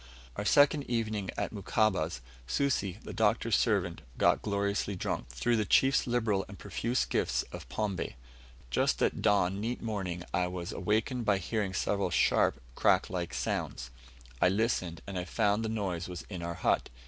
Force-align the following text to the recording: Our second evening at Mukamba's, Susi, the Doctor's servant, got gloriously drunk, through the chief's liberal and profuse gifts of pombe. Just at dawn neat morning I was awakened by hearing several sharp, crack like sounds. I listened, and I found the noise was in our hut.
Our 0.35 0.45
second 0.45 0.89
evening 0.89 1.29
at 1.37 1.53
Mukamba's, 1.53 2.21
Susi, 2.47 2.97
the 3.03 3.13
Doctor's 3.13 3.55
servant, 3.55 4.01
got 4.17 4.41
gloriously 4.41 4.95
drunk, 4.95 5.27
through 5.29 5.57
the 5.57 5.63
chief's 5.63 6.07
liberal 6.07 6.43
and 6.47 6.57
profuse 6.57 7.05
gifts 7.05 7.43
of 7.51 7.69
pombe. 7.69 8.13
Just 8.71 8.99
at 9.03 9.21
dawn 9.21 9.59
neat 9.61 9.79
morning 9.83 10.23
I 10.33 10.47
was 10.47 10.71
awakened 10.71 11.25
by 11.25 11.37
hearing 11.37 11.75
several 11.75 12.09
sharp, 12.09 12.59
crack 12.73 13.11
like 13.11 13.31
sounds. 13.35 13.91
I 14.41 14.49
listened, 14.49 15.01
and 15.05 15.19
I 15.19 15.23
found 15.25 15.63
the 15.63 15.69
noise 15.69 16.07
was 16.07 16.23
in 16.31 16.41
our 16.41 16.55
hut. 16.55 16.89